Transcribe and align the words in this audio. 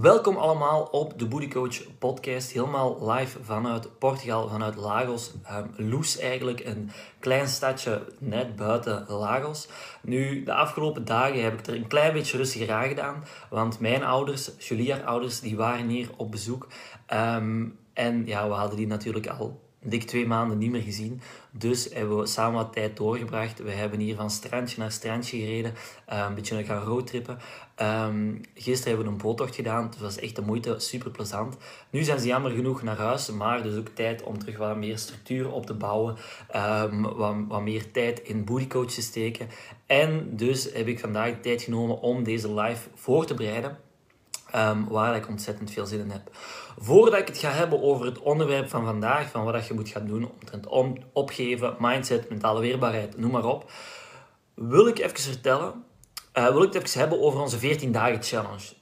Welkom 0.00 0.36
allemaal 0.36 0.82
op 0.82 1.18
de 1.18 1.26
Booty 1.26 1.48
Coach 1.48 1.98
podcast, 1.98 2.52
helemaal 2.52 3.12
live 3.12 3.38
vanuit 3.42 3.98
Portugal, 3.98 4.48
vanuit 4.48 4.76
Lagos. 4.76 5.32
Um, 5.78 5.90
Loes 5.90 6.18
eigenlijk, 6.18 6.60
een 6.64 6.90
klein 7.18 7.48
stadje 7.48 8.02
net 8.18 8.56
buiten 8.56 9.04
Lagos. 9.08 9.68
Nu, 10.02 10.42
de 10.42 10.54
afgelopen 10.54 11.04
dagen 11.04 11.42
heb 11.42 11.58
ik 11.58 11.66
er 11.66 11.74
een 11.74 11.86
klein 11.86 12.12
beetje 12.12 12.36
rustiger 12.36 12.72
aan 12.72 12.88
gedaan, 12.88 13.24
want 13.50 13.80
mijn 13.80 14.04
ouders, 14.04 14.50
Julia 14.58 14.98
ouders, 14.98 15.40
die 15.40 15.56
waren 15.56 15.88
hier 15.88 16.10
op 16.16 16.30
bezoek. 16.30 16.66
Um, 17.12 17.78
en 17.92 18.26
ja, 18.26 18.48
we 18.48 18.54
hadden 18.54 18.76
die 18.76 18.86
natuurlijk 18.86 19.26
al 19.26 19.63
dik 19.84 20.04
twee 20.04 20.26
maanden 20.26 20.58
niet 20.58 20.70
meer 20.70 20.82
gezien. 20.82 21.20
Dus 21.50 21.88
hebben 21.92 22.18
we 22.18 22.26
samen 22.26 22.54
wat 22.54 22.72
tijd 22.72 22.96
doorgebracht. 22.96 23.62
We 23.62 23.70
hebben 23.70 24.00
hier 24.00 24.16
van 24.16 24.30
strandje 24.30 24.80
naar 24.80 24.92
strandje 24.92 25.38
gereden. 25.38 25.74
Uh, 26.12 26.24
een 26.28 26.34
beetje 26.34 26.64
gaan 26.64 26.82
roadtrippen. 26.82 27.38
Um, 27.82 28.40
gisteren 28.54 28.88
hebben 28.88 29.06
we 29.06 29.12
een 29.12 29.26
boottocht 29.26 29.54
gedaan. 29.54 29.84
Het 29.84 29.98
was 29.98 30.18
echt 30.18 30.36
de 30.36 30.42
moeite. 30.42 30.74
Super 30.78 31.10
plezant. 31.10 31.56
Nu 31.90 32.02
zijn 32.02 32.20
ze 32.20 32.26
jammer 32.26 32.50
genoeg 32.50 32.82
naar 32.82 32.96
huis. 32.96 33.30
Maar 33.30 33.62
dus 33.62 33.76
ook 33.76 33.88
tijd 33.88 34.22
om 34.22 34.38
terug 34.38 34.56
wat 34.56 34.76
meer 34.76 34.98
structuur 34.98 35.50
op 35.52 35.66
te 35.66 35.74
bouwen. 35.74 36.16
Um, 36.56 37.02
wat, 37.02 37.34
wat 37.48 37.62
meer 37.62 37.90
tijd 37.90 38.20
in 38.22 38.44
bodycoach 38.44 38.90
te 38.90 39.02
steken. 39.02 39.48
En 39.86 40.36
dus 40.36 40.72
heb 40.72 40.86
ik 40.86 41.00
vandaag 41.00 41.34
tijd 41.42 41.62
genomen 41.62 42.00
om 42.00 42.24
deze 42.24 42.54
live 42.54 42.88
voor 42.94 43.26
te 43.26 43.34
bereiden. 43.34 43.78
Um, 44.56 44.88
waar 44.88 45.16
ik 45.16 45.28
ontzettend 45.28 45.70
veel 45.70 45.86
zin 45.86 46.00
in 46.00 46.10
heb. 46.10 46.30
Voordat 46.78 47.20
ik 47.20 47.26
het 47.26 47.38
ga 47.38 47.50
hebben 47.50 47.82
over 47.82 48.06
het 48.06 48.18
onderwerp 48.18 48.68
van 48.68 48.84
vandaag, 48.84 49.30
van 49.30 49.44
wat 49.44 49.66
je 49.66 49.74
moet 49.74 49.88
gaan 49.88 50.06
doen, 50.06 50.30
omtrent 50.30 50.66
om, 50.66 50.96
opgeven, 51.12 51.76
mindset, 51.78 52.28
mentale 52.28 52.60
weerbaarheid, 52.60 53.18
noem 53.18 53.30
maar 53.30 53.44
op, 53.44 53.70
wil 54.54 54.86
ik 54.86 54.98
even 54.98 55.18
vertellen, 55.18 55.84
uh, 56.34 56.48
wil 56.48 56.62
ik 56.62 56.72
het 56.72 56.84
even 56.84 57.00
hebben 57.00 57.20
over 57.20 57.40
onze 57.40 57.58
14 57.58 57.92
dagen 57.92 58.22
challenge. 58.22 58.72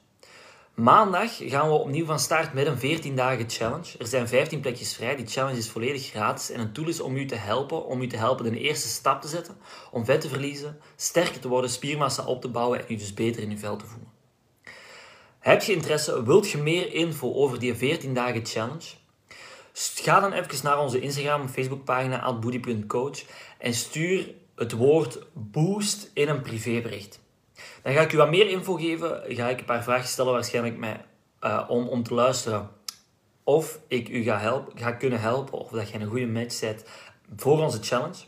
Maandag 0.73 1.31
gaan 1.37 1.67
we 1.67 1.73
opnieuw 1.73 2.05
van 2.05 2.19
start 2.19 2.53
met 2.53 2.67
een 2.67 2.77
14 2.77 3.15
dagen 3.15 3.49
challenge. 3.49 3.97
Er 3.97 4.07
zijn 4.07 4.27
15 4.27 4.59
plekjes 4.59 4.95
vrij. 4.95 5.15
Die 5.15 5.27
challenge 5.27 5.57
is 5.57 5.69
volledig 5.69 6.05
gratis 6.05 6.51
en 6.51 6.59
een 6.59 6.73
tool 6.73 6.87
is 6.87 6.99
om 6.99 7.15
u 7.15 7.25
te 7.25 7.35
helpen, 7.35 7.85
om 7.85 8.01
u 8.01 8.07
te 8.07 8.17
helpen 8.17 8.51
de 8.51 8.59
eerste 8.59 8.87
stap 8.87 9.21
te 9.21 9.27
zetten, 9.27 9.57
om 9.91 10.05
vet 10.05 10.21
te 10.21 10.29
verliezen, 10.29 10.79
sterker 10.95 11.39
te 11.39 11.47
worden, 11.47 11.69
spiermassa 11.69 12.25
op 12.25 12.41
te 12.41 12.49
bouwen 12.49 12.79
en 12.79 12.85
u 12.93 12.95
dus 12.95 13.13
beter 13.13 13.41
in 13.41 13.49
uw 13.49 13.57
vel 13.57 13.75
te 13.75 13.85
voelen. 13.85 14.12
Heb 15.43 15.61
je 15.61 15.73
interesse? 15.73 16.23
Wilt 16.23 16.49
je 16.49 16.57
meer 16.57 16.93
info 16.93 17.33
over 17.33 17.59
die 17.59 17.75
14 17.75 18.13
dagen 18.13 18.45
challenge? 18.45 18.87
Ga 19.73 20.19
dan 20.19 20.33
even 20.33 20.63
naar 20.63 20.79
onze 20.79 20.99
Instagram 20.99 21.41
en 21.41 21.49
Facebook 21.49 21.83
pagina 21.83 22.33
@boody.coach 22.33 23.23
en 23.57 23.73
stuur 23.73 24.33
het 24.55 24.71
woord 24.71 25.25
boost 25.33 26.11
in 26.13 26.29
een 26.29 26.41
privébericht. 26.41 27.19
Dan 27.81 27.93
ga 27.93 28.01
ik 28.01 28.13
u 28.13 28.17
wat 28.17 28.29
meer 28.29 28.49
info 28.49 28.73
geven. 28.73 29.21
Ga 29.27 29.49
ik 29.49 29.59
een 29.59 29.65
paar 29.65 29.83
vragen 29.83 30.07
stellen 30.07 30.33
waarschijnlijk 30.33 30.77
mij, 30.77 31.05
uh, 31.41 31.63
om, 31.67 31.87
om 31.87 32.03
te 32.03 32.13
luisteren 32.13 32.69
of 33.43 33.79
ik 33.87 34.09
u 34.09 34.23
ga, 34.23 34.39
helpen, 34.39 34.79
ga 34.79 34.91
kunnen 34.91 35.19
helpen 35.19 35.59
of 35.59 35.69
dat 35.69 35.89
je 35.89 35.99
een 35.99 36.07
goede 36.07 36.27
match 36.27 36.53
zet 36.53 36.89
voor 37.35 37.61
onze 37.61 37.79
challenge. 37.81 38.23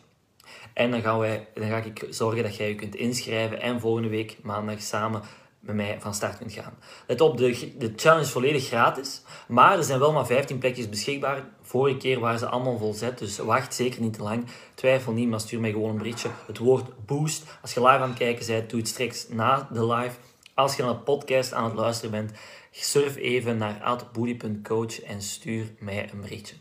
En 0.74 0.92
dan, 0.92 1.02
gaan 1.02 1.20
wij, 1.20 1.48
dan 1.54 1.68
ga 1.68 1.78
ik 1.78 2.06
zorgen 2.10 2.44
dat 2.44 2.56
jij 2.56 2.68
je 2.68 2.76
kunt 2.76 2.96
inschrijven 2.96 3.62
en 3.62 3.80
volgende 3.80 4.10
week 4.10 4.38
maandag 4.42 4.82
samen 4.82 5.22
met 5.66 5.76
mij 5.76 5.98
van 6.00 6.14
start 6.14 6.38
kunt 6.38 6.52
gaan. 6.52 6.74
Let 7.08 7.22
op, 7.22 7.38
de, 7.38 7.94
challenge 7.96 8.26
is 8.26 8.32
volledig 8.32 8.68
gratis, 8.68 9.22
maar 9.48 9.78
er 9.78 9.84
zijn 9.84 10.00
wel 10.00 10.12
maar 10.12 10.26
15 10.26 10.58
plekjes 10.58 10.90
beschikbaar. 10.90 11.44
Vorige 11.62 11.98
keer 11.98 12.20
waren 12.20 12.40
ze 12.40 12.48
allemaal 12.48 12.78
volzet, 12.78 13.18
dus 13.18 13.38
wacht 13.38 13.74
zeker 13.74 14.02
niet 14.02 14.14
te 14.14 14.24
lang. 14.24 14.46
Twijfel 14.74 15.14
niet, 15.14 15.30
maar 15.30 15.40
stuur 15.40 15.60
mij 15.60 15.72
gewoon 15.72 15.90
een 15.90 15.98
berichtje. 15.98 16.30
Het 16.48 16.58
woord 16.58 17.06
boost. 17.06 17.44
Als 17.62 17.74
je 17.74 17.82
live 17.82 17.98
aan 17.98 18.10
het 18.10 18.18
kijken 18.18 18.46
bent, 18.46 18.70
doe 18.70 18.80
het 18.80 18.88
straks 18.88 19.28
na 19.30 19.68
de 19.72 19.86
live. 19.86 20.18
Als 20.54 20.76
je 20.76 20.84
naar 20.84 20.94
de 20.94 21.00
podcast 21.00 21.54
aan 21.54 21.64
het 21.64 21.74
luisteren 21.74 22.12
bent, 22.12 22.32
surf 22.72 23.16
even 23.16 23.58
naar 23.58 23.82
outbooty.coach 23.84 25.02
en 25.02 25.22
stuur 25.22 25.74
mij 25.80 26.10
een 26.12 26.22
berichtje. 26.22 26.56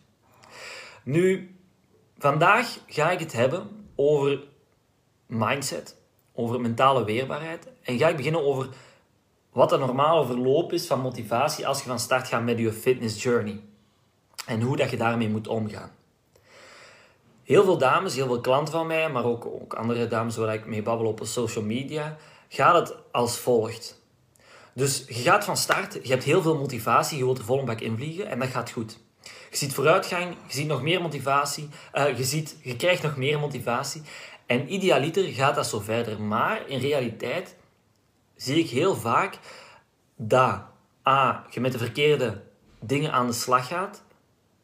Nu, 1.04 1.56
vandaag 2.18 2.78
ga 2.86 3.10
ik 3.10 3.18
het 3.18 3.32
hebben 3.32 3.86
over 3.94 4.42
mindset, 5.26 5.96
over 6.34 6.60
mentale 6.60 7.04
weerbaarheid. 7.04 7.68
En 7.82 7.98
ga 7.98 8.08
ik 8.08 8.16
beginnen 8.16 8.44
over 8.44 8.68
wat 9.54 9.70
de 9.70 9.78
normale 9.78 10.26
verloop 10.26 10.72
is 10.72 10.86
van 10.86 11.00
motivatie 11.00 11.66
als 11.66 11.78
je 11.78 11.88
van 11.88 11.98
start 11.98 12.28
gaat 12.28 12.42
met 12.42 12.58
je 12.58 12.72
fitness 12.72 13.22
journey. 13.22 13.60
En 14.46 14.60
hoe 14.60 14.76
dat 14.76 14.90
je 14.90 14.96
daarmee 14.96 15.28
moet 15.28 15.48
omgaan. 15.48 15.90
Heel 17.42 17.64
veel 17.64 17.78
dames, 17.78 18.14
heel 18.14 18.26
veel 18.26 18.40
klanten 18.40 18.74
van 18.74 18.86
mij, 18.86 19.10
maar 19.10 19.24
ook, 19.24 19.46
ook 19.46 19.74
andere 19.74 20.06
dames 20.06 20.36
waar 20.36 20.54
ik 20.54 20.66
mee 20.66 20.82
babbel 20.82 21.06
op 21.06 21.20
social 21.22 21.64
media, 21.64 22.16
gaat 22.48 22.74
het 22.74 22.96
als 23.12 23.38
volgt. 23.38 24.02
Dus 24.74 25.04
je 25.08 25.14
gaat 25.22 25.44
van 25.44 25.56
start, 25.56 25.98
je 26.02 26.08
hebt 26.08 26.24
heel 26.24 26.42
veel 26.42 26.58
motivatie, 26.58 27.18
je 27.18 27.24
wilt 27.24 27.38
er 27.38 27.44
volle 27.44 27.64
bak 27.64 27.80
invliegen 27.80 28.28
en 28.28 28.38
dat 28.38 28.48
gaat 28.48 28.70
goed. 28.70 28.98
Je 29.50 29.56
ziet 29.56 29.74
vooruitgang, 29.74 30.36
je 30.46 30.54
ziet 30.54 30.66
nog 30.66 30.82
meer 30.82 31.02
motivatie, 31.02 31.68
uh, 31.94 32.16
je, 32.16 32.24
ziet, 32.24 32.56
je 32.62 32.76
krijgt 32.76 33.02
nog 33.02 33.16
meer 33.16 33.38
motivatie. 33.38 34.02
En 34.46 34.72
idealiter 34.72 35.24
gaat 35.24 35.54
dat 35.54 35.66
zo 35.66 35.80
verder. 35.80 36.20
Maar 36.20 36.68
in 36.68 36.78
realiteit 36.78 37.56
zie 38.36 38.58
ik 38.58 38.70
heel 38.70 38.94
vaak 38.94 39.38
dat 40.16 40.62
A, 41.08 41.46
je 41.50 41.60
met 41.60 41.72
de 41.72 41.78
verkeerde 41.78 42.42
dingen 42.80 43.12
aan 43.12 43.26
de 43.26 43.32
slag 43.32 43.66
gaat, 43.66 44.02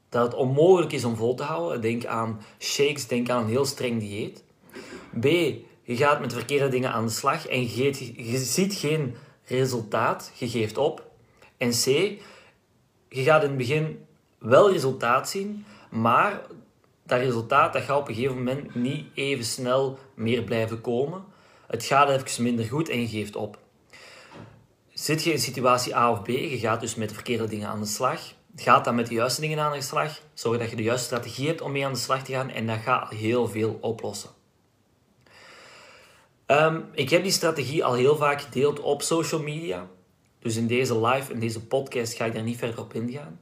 dat 0.08 0.22
het 0.22 0.34
onmogelijk 0.34 0.92
is 0.92 1.04
om 1.04 1.16
vol 1.16 1.34
te 1.34 1.42
houden. 1.42 1.80
Denk 1.80 2.04
aan 2.04 2.40
shakes, 2.58 3.06
denk 3.06 3.30
aan 3.30 3.42
een 3.42 3.48
heel 3.48 3.64
streng 3.64 4.00
dieet. 4.00 4.44
B, 5.20 5.24
je 5.82 5.96
gaat 5.96 6.20
met 6.20 6.30
de 6.30 6.36
verkeerde 6.36 6.68
dingen 6.68 6.92
aan 6.92 7.06
de 7.06 7.12
slag 7.12 7.46
en 7.46 7.62
je, 7.62 8.30
je 8.30 8.38
ziet 8.38 8.74
geen 8.74 9.16
resultaat, 9.44 10.32
je 10.34 10.48
geeft 10.48 10.78
op. 10.78 11.10
En 11.56 11.70
C, 11.70 11.84
je 13.08 13.22
gaat 13.22 13.42
in 13.42 13.48
het 13.48 13.58
begin 13.58 14.06
wel 14.38 14.72
resultaat 14.72 15.28
zien, 15.28 15.64
maar 15.90 16.40
dat 17.02 17.18
resultaat 17.18 17.72
dat 17.72 17.82
gaat 17.82 17.98
op 17.98 18.08
een 18.08 18.14
gegeven 18.14 18.36
moment 18.36 18.74
niet 18.74 19.06
even 19.14 19.44
snel 19.44 19.98
meer 20.14 20.42
blijven 20.42 20.80
komen. 20.80 21.24
Het 21.70 21.84
gaat 21.84 22.08
even 22.08 22.42
minder 22.42 22.64
goed 22.64 22.88
en 22.88 23.00
je 23.00 23.08
geeft 23.08 23.36
op. 23.36 23.58
Zit 24.92 25.24
je 25.24 25.32
in 25.32 25.38
situatie 25.38 25.96
A 25.96 26.10
of 26.10 26.22
B, 26.22 26.26
je 26.28 26.58
gaat 26.58 26.80
dus 26.80 26.94
met 26.94 27.08
de 27.08 27.14
verkeerde 27.14 27.46
dingen 27.46 27.68
aan 27.68 27.80
de 27.80 27.86
slag. 27.86 28.20
Gaat 28.56 28.84
dan 28.84 28.94
met 28.94 29.06
de 29.06 29.14
juiste 29.14 29.40
dingen 29.40 29.58
aan 29.58 29.72
de 29.72 29.80
slag. 29.80 30.20
Zorg 30.34 30.58
dat 30.58 30.70
je 30.70 30.76
de 30.76 30.82
juiste 30.82 31.06
strategie 31.06 31.46
hebt 31.46 31.60
om 31.60 31.72
mee 31.72 31.86
aan 31.86 31.92
de 31.92 31.98
slag 31.98 32.22
te 32.22 32.32
gaan 32.32 32.50
en 32.50 32.66
dat 32.66 32.78
gaat 32.78 33.12
heel 33.12 33.48
veel 33.48 33.78
oplossen. 33.80 34.30
Um, 36.46 36.84
ik 36.92 37.10
heb 37.10 37.22
die 37.22 37.32
strategie 37.32 37.84
al 37.84 37.94
heel 37.94 38.16
vaak 38.16 38.40
gedeeld 38.40 38.80
op 38.80 39.02
social 39.02 39.42
media. 39.42 39.86
Dus 40.38 40.56
in 40.56 40.66
deze 40.66 41.06
live, 41.06 41.32
in 41.32 41.40
deze 41.40 41.66
podcast, 41.66 42.14
ga 42.14 42.24
ik 42.24 42.34
daar 42.34 42.42
niet 42.42 42.58
verder 42.58 42.80
op 42.80 42.94
ingaan. 42.94 43.40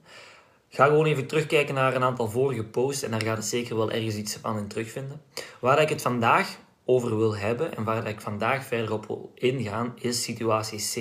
Ga 0.68 0.86
gewoon 0.86 1.06
even 1.06 1.26
terugkijken 1.26 1.74
naar 1.74 1.94
een 1.94 2.02
aantal 2.02 2.28
vorige 2.28 2.64
posts 2.64 3.02
en 3.02 3.10
daar 3.10 3.22
gaat 3.22 3.36
het 3.36 3.46
zeker 3.46 3.76
wel 3.76 3.90
ergens 3.90 4.14
iets 4.14 4.36
van 4.36 4.58
in 4.58 4.68
terugvinden. 4.68 5.22
Waar 5.60 5.80
ik 5.80 5.88
het 5.88 6.02
vandaag 6.02 6.58
over 6.90 7.16
wil 7.16 7.36
hebben 7.36 7.76
en 7.76 7.84
waar 7.84 8.06
ik 8.06 8.20
vandaag 8.20 8.64
verder 8.64 8.92
op 8.92 9.06
wil 9.06 9.32
ingaan, 9.34 9.94
is 10.00 10.22
situatie 10.22 10.78
C. 10.78 10.94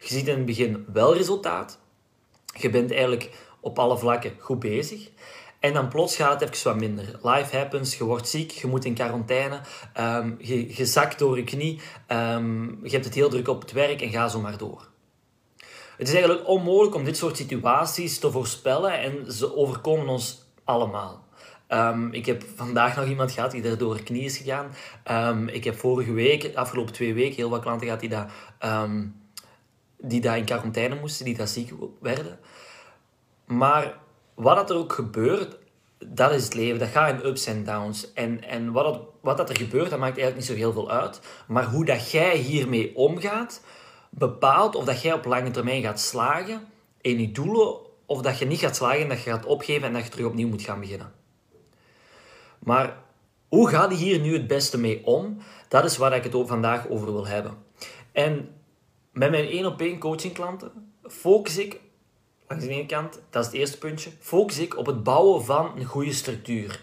Je 0.00 0.14
ziet 0.14 0.28
in 0.28 0.36
het 0.36 0.44
begin 0.44 0.86
wel 0.92 1.16
resultaat. 1.16 1.78
Je 2.58 2.70
bent 2.70 2.90
eigenlijk 2.90 3.30
op 3.60 3.78
alle 3.78 3.98
vlakken 3.98 4.32
goed 4.38 4.58
bezig. 4.58 5.10
En 5.58 5.72
dan 5.72 5.88
plots 5.88 6.16
gaat 6.16 6.40
het 6.40 6.50
even 6.50 6.70
wat 6.70 6.80
minder. 6.80 7.18
Life 7.22 7.56
happens, 7.56 7.96
je 7.96 8.04
wordt 8.04 8.28
ziek, 8.28 8.50
je 8.50 8.66
moet 8.66 8.84
in 8.84 8.94
quarantaine, 8.94 9.60
um, 9.98 10.36
je, 10.38 10.86
zakt 10.86 11.18
door 11.18 11.36
je 11.36 11.44
knie, 11.44 11.80
um, 12.08 12.80
je 12.82 12.90
hebt 12.90 13.04
het 13.04 13.14
heel 13.14 13.28
druk 13.28 13.48
op 13.48 13.60
het 13.60 13.72
werk 13.72 14.00
en 14.00 14.10
ga 14.10 14.28
zo 14.28 14.40
maar 14.40 14.56
door. 14.56 14.88
Het 15.96 16.08
is 16.08 16.14
eigenlijk 16.14 16.48
onmogelijk 16.48 16.94
om 16.94 17.04
dit 17.04 17.16
soort 17.16 17.36
situaties 17.36 18.18
te 18.18 18.30
voorspellen 18.30 18.98
en 18.98 19.32
ze 19.32 19.56
overkomen 19.56 20.08
ons 20.08 20.44
allemaal. 20.64 21.28
Um, 21.72 22.12
ik 22.12 22.26
heb 22.26 22.44
vandaag 22.54 22.96
nog 22.96 23.06
iemand 23.06 23.32
gehad 23.32 23.50
die 23.50 23.62
er 23.62 23.78
door 23.78 24.02
knie 24.02 24.24
is 24.24 24.36
gegaan. 24.36 24.74
Um, 25.10 25.48
ik 25.48 25.64
heb 25.64 25.78
vorige 25.78 26.12
week, 26.12 26.54
afgelopen 26.54 26.92
twee 26.92 27.14
weken, 27.14 27.36
heel 27.36 27.50
wat 27.50 27.60
klanten 27.60 27.86
gehad 27.86 28.00
die 28.00 28.08
daar, 28.08 28.32
um, 28.64 29.22
die 29.98 30.20
daar 30.20 30.38
in 30.38 30.44
quarantaine 30.44 30.94
moesten, 30.94 31.24
die 31.24 31.36
daar 31.36 31.48
ziek 31.48 31.72
werden. 32.00 32.38
Maar 33.46 33.98
wat 34.34 34.56
dat 34.56 34.70
er 34.70 34.76
ook 34.76 34.92
gebeurt, 34.92 35.56
dat 36.06 36.32
is 36.32 36.44
het 36.44 36.54
leven. 36.54 36.78
Dat 36.78 36.88
gaat 36.88 37.10
in 37.10 37.28
ups 37.28 37.46
en 37.46 37.64
downs. 37.64 38.12
En, 38.12 38.44
en 38.44 38.72
wat, 38.72 39.00
wat 39.20 39.36
dat 39.36 39.50
er 39.50 39.56
gebeurt, 39.56 39.90
dat 39.90 39.98
maakt 39.98 40.18
eigenlijk 40.18 40.36
niet 40.36 40.58
zo 40.58 40.64
heel 40.64 40.72
veel 40.72 40.90
uit. 40.90 41.20
Maar 41.46 41.64
hoe 41.64 41.84
dat 41.84 42.10
jij 42.10 42.36
hiermee 42.36 42.96
omgaat, 42.96 43.62
bepaalt 44.10 44.74
of 44.74 44.84
dat 44.84 45.02
jij 45.02 45.12
op 45.12 45.24
lange 45.24 45.50
termijn 45.50 45.82
gaat 45.82 46.00
slagen 46.00 46.60
in 47.00 47.20
je 47.20 47.32
doelen, 47.32 47.76
of 48.06 48.22
dat 48.22 48.38
je 48.38 48.46
niet 48.46 48.58
gaat 48.58 48.76
slagen 48.76 49.00
en 49.00 49.08
dat 49.08 49.22
je 49.22 49.30
gaat 49.30 49.46
opgeven 49.46 49.86
en 49.86 49.92
dat 49.92 50.04
je 50.04 50.10
terug 50.10 50.26
opnieuw 50.26 50.48
moet 50.48 50.62
gaan 50.62 50.80
beginnen. 50.80 51.19
Maar 52.60 52.96
hoe 53.48 53.68
ga 53.68 53.88
je 53.88 53.96
hier 53.96 54.20
nu 54.20 54.32
het 54.32 54.46
beste 54.46 54.78
mee 54.78 55.06
om? 55.06 55.38
Dat 55.68 55.84
is 55.84 55.96
waar 55.96 56.16
ik 56.16 56.24
het 56.24 56.48
vandaag 56.48 56.88
over 56.88 57.12
wil 57.12 57.26
hebben. 57.26 57.56
En 58.12 58.48
met 59.12 59.30
mijn 59.30 59.46
één 59.48 59.66
op 59.66 59.80
één 59.80 59.98
coaching 59.98 60.32
klanten 60.32 60.90
focus 61.10 61.58
ik, 61.58 61.80
langs 62.48 62.64
de 62.64 62.70
ene 62.70 62.86
kant, 62.86 63.20
dat 63.30 63.44
is 63.44 63.50
het 63.50 63.60
eerste 63.60 63.78
puntje, 63.78 64.10
focus 64.20 64.58
ik 64.58 64.76
op 64.76 64.86
het 64.86 65.02
bouwen 65.02 65.44
van 65.44 65.72
een 65.76 65.84
goede 65.84 66.12
structuur. 66.12 66.80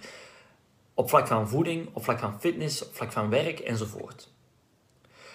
Op 0.93 1.09
vlak 1.09 1.27
van 1.27 1.49
voeding, 1.49 1.89
op 1.93 2.03
vlak 2.03 2.19
van 2.19 2.39
fitness, 2.39 2.85
op 2.85 2.95
vlak 2.95 3.11
van 3.11 3.29
werk 3.29 3.59
enzovoort. 3.59 4.29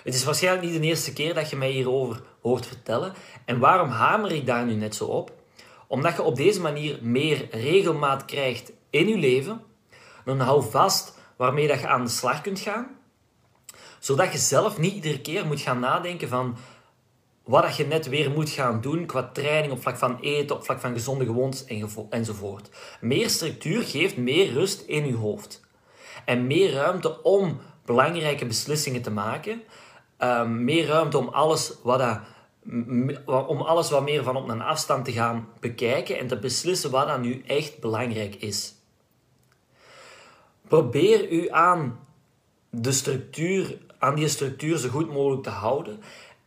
Het 0.03 0.15
is 0.15 0.25
waarschijnlijk 0.25 0.67
niet 0.67 0.81
de 0.81 0.87
eerste 0.87 1.13
keer 1.13 1.35
dat 1.35 1.51
je 1.51 1.57
mij 1.57 1.71
hierover 1.71 2.23
hoort 2.41 2.67
vertellen. 2.67 3.13
En 3.45 3.59
waarom 3.59 3.89
hamer 3.89 4.33
ik 4.33 4.47
daar 4.47 4.65
nu 4.65 4.75
net 4.75 4.95
zo 4.95 5.05
op? 5.05 5.33
Omdat 5.87 6.17
je 6.17 6.23
op 6.23 6.37
deze 6.37 6.61
manier 6.61 6.99
meer 7.03 7.49
regelmaat 7.51 8.25
krijgt 8.25 8.73
in 8.91 9.09
je 9.09 9.17
leven. 9.17 9.63
Dan 10.25 10.41
hou 10.41 10.71
vast 10.71 11.19
waarmee 11.37 11.69
dat 11.69 11.81
je 11.81 11.89
aan 11.89 12.05
de 12.05 12.11
slag 12.11 12.41
kunt 12.41 12.61
gaan. 12.61 12.87
Zodat 13.99 14.33
je 14.33 14.39
zelf 14.39 14.79
niet 14.79 14.95
iedere 14.95 15.21
keer 15.21 15.47
moet 15.47 15.61
gaan 15.61 15.81
nadenken 15.81 16.29
van 16.29 16.57
wat 17.45 17.63
dat 17.63 17.77
je 17.77 17.87
net 17.87 18.09
weer 18.09 18.31
moet 18.31 18.51
gaan 18.51 18.81
doen 18.81 19.07
qua 19.07 19.31
training, 19.33 19.73
op 19.73 19.83
vlak 19.83 19.97
van 19.97 20.19
eten, 20.21 20.57
op 20.57 20.65
vlak 20.65 20.81
van 20.81 20.93
gezonde 20.93 21.25
gewoontes 21.25 21.65
enzovoort. 22.11 22.71
Meer 23.01 23.31
structuur 23.31 23.83
geeft 23.83 24.17
meer 24.17 24.53
rust 24.53 24.81
in 24.81 25.07
je 25.07 25.15
hoofd. 25.15 25.61
En 26.25 26.47
meer 26.47 26.73
ruimte 26.73 27.23
om 27.23 27.61
belangrijke 27.85 28.47
beslissingen 28.47 29.03
te 29.03 29.11
maken. 29.11 29.63
Ehm, 30.17 30.65
meer 30.65 30.87
ruimte 30.87 31.19
om 31.19 31.29
alles 31.29 31.73
wat 31.83 31.99
dat 31.99 32.21
om 33.27 33.61
alles 33.61 33.91
wat 33.91 34.03
meer 34.03 34.23
van 34.23 34.37
op 34.37 34.49
een 34.49 34.63
afstand 34.63 35.05
te 35.05 35.13
gaan 35.13 35.49
bekijken 35.61 36.19
en 36.19 36.27
te 36.27 36.39
beslissen 36.39 36.91
wat 36.91 37.07
dan 37.07 37.21
nu 37.21 37.43
echt 37.47 37.81
belangrijk 37.81 38.35
is. 38.35 38.75
Probeer 40.73 41.31
u 41.31 41.51
aan 41.51 41.99
de 42.71 42.93
structuur, 42.93 43.79
aan 43.99 44.15
die 44.15 44.29
structuur 44.29 44.79
zo 44.79 44.89
goed 44.89 45.13
mogelijk 45.13 45.43
te 45.43 45.51
houden. 45.51 46.01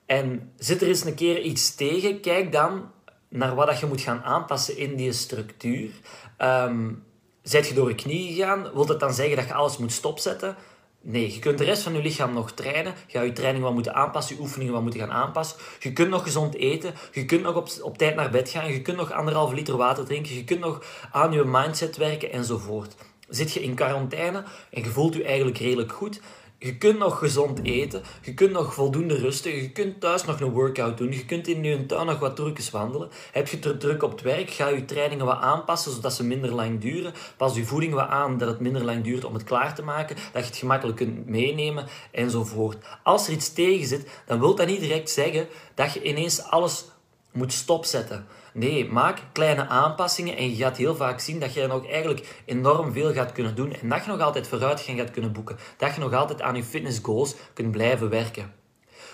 En 0.06 0.52
zit 0.58 0.82
er 0.82 0.88
eens 0.88 1.06
een 1.06 1.16
keer 1.16 1.42
iets 1.42 1.76
tegen, 1.76 2.22
kijk 2.22 2.52
dan 2.52 2.92
naar 3.30 3.56
wat 3.56 3.68
dat 3.68 3.80
je 3.80 3.86
moet 3.86 4.02
gaan 4.02 4.24
aanpassen 4.24 4.78
in 4.78 4.96
die 4.96 5.12
structuur. 5.12 5.90
Um, 6.38 7.04
je 7.42 7.72
door 7.74 7.90
je 7.90 7.96
knie 7.96 8.34
gegaan? 8.34 8.74
Wilt 8.74 8.88
dat 8.88 9.00
dan 9.00 9.14
zeggen 9.14 9.36
dat 9.36 9.48
je 9.48 9.54
alles 9.54 9.78
moet 9.78 9.92
stopzetten? 9.92 10.56
Nee, 11.02 11.34
je 11.34 11.40
kunt 11.40 11.58
de 11.58 11.64
rest 11.64 11.84
van 11.84 11.94
je 11.94 12.02
lichaam 12.02 12.34
nog 12.34 12.52
trainen. 12.52 12.94
Je 13.08 13.18
gaat 13.18 13.28
je 13.28 13.34
training 13.34 13.64
wat 13.64 13.74
moeten 13.74 13.96
aanpassen, 13.96 14.36
je 14.36 14.42
oefeningen 14.42 14.74
wat 14.74 14.82
moeten 14.82 15.00
gaan 15.00 15.12
aanpassen. 15.12 15.58
Je 15.80 15.94
kunt 15.94 16.10
nog 16.10 16.24
gezond 16.24 16.56
eten. 16.56 16.94
Je 17.12 17.26
kunt 17.26 17.42
nog 17.42 17.56
op, 17.56 17.70
op 17.82 17.98
tijd 17.98 18.16
naar 18.16 18.30
bed 18.30 18.50
gaan. 18.50 18.72
Je 18.72 18.82
kunt 18.82 18.98
nog 18.98 19.12
anderhalf 19.12 19.54
liter 19.54 19.78
water 19.78 20.06
drinken. 20.06 20.36
Je 20.36 20.44
kunt 20.44 20.60
nog 20.60 20.84
aan 21.12 21.32
je 21.32 21.44
mindset 21.44 21.98
werken 21.98 22.32
enzovoort. 22.32 22.96
Zit 23.28 23.52
je 23.52 23.64
in 23.64 23.76
quarantaine 23.76 24.44
en 24.70 24.84
je 24.84 24.90
voelt 24.90 25.16
je 25.16 25.24
eigenlijk 25.24 25.58
redelijk 25.58 25.92
goed, 25.92 26.20
je 26.58 26.78
kunt 26.78 26.98
nog 27.00 27.20
gezond 27.20 27.64
eten, 27.64 28.04
je 28.22 28.34
kunt 28.34 28.52
nog 28.52 28.74
voldoende 28.74 29.16
rusten, 29.16 29.56
je 29.56 29.72
kunt 29.72 30.00
thuis 30.00 30.26
nog 30.26 30.40
een 30.40 30.52
workout 30.52 30.98
doen, 30.98 31.12
je 31.12 31.26
kunt 31.26 31.48
in 31.48 31.64
je 31.64 31.86
tuin 31.86 32.06
nog 32.06 32.20
wat 32.20 32.36
trucjes 32.36 32.70
wandelen. 32.70 33.10
Heb 33.32 33.48
je 33.48 33.78
druk 33.78 34.04
op 34.04 34.12
het 34.12 34.22
werk, 34.22 34.50
ga 34.50 34.68
je 34.68 34.86
trainingen 34.86 35.26
wat 35.26 35.40
aanpassen 35.40 35.92
zodat 35.92 36.14
ze 36.14 36.24
minder 36.24 36.54
lang 36.54 36.82
duren. 36.82 37.14
Pas 37.38 37.56
je 37.56 37.66
voeding 37.66 37.94
wat 37.94 38.08
aan 38.08 38.38
dat 38.38 38.48
het 38.48 38.60
minder 38.60 38.84
lang 38.84 39.04
duurt 39.04 39.26
om 39.26 39.34
het 39.34 39.44
klaar 39.44 39.76
te 39.76 39.84
maken, 39.84 40.16
dat 40.16 40.44
je 40.44 40.50
het 40.50 40.58
gemakkelijk 40.58 40.98
kunt 40.98 41.28
meenemen 41.28 41.86
enzovoort. 42.12 42.86
Als 43.04 43.28
er 43.28 43.34
iets 43.34 43.54
tegen 43.54 43.88
zit, 43.88 44.10
dan 44.26 44.40
wil 44.40 44.56
dat 44.56 44.68
niet 44.68 44.80
direct 44.80 45.10
zeggen 45.10 45.48
dat 45.74 45.94
je 45.94 46.04
ineens 46.04 46.44
alles 46.44 46.86
moet 47.32 47.54
stopzetten. 47.54 48.28
Nee, 48.56 48.92
maak 48.92 49.20
kleine 49.32 49.68
aanpassingen 49.68 50.38
en 50.38 50.50
je 50.50 50.56
gaat 50.56 50.78
heel 50.78 50.96
vaak 50.96 51.20
zien 51.20 51.40
dat 51.40 51.54
je 51.54 51.68
nog 51.68 51.88
eigenlijk 51.88 52.42
enorm 52.46 52.94
veel 52.94 53.14
gaat 53.14 53.32
kunnen 53.32 53.56
doen 53.56 53.74
en 53.74 53.90
dat 53.90 54.06
je 54.06 54.12
nog 54.12 54.20
altijd 54.20 54.48
vooruitgang 54.48 55.00
gaat 55.00 55.12
kunnen 55.12 55.32
boeken. 55.32 55.58
Dat 55.78 55.96
je 55.96 56.02
nog 56.02 56.14
altijd 56.14 56.42
aan 56.42 56.56
je 56.56 56.64
fitness 56.64 57.00
goals 57.02 57.36
kunt 57.54 57.72
blijven 57.72 58.10
werken. 58.10 58.54